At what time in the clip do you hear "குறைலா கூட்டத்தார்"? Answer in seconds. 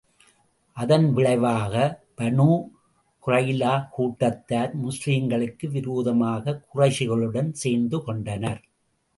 3.23-4.73